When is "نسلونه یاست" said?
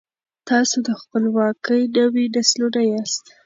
2.35-3.23